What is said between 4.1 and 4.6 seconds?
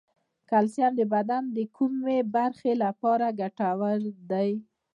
دی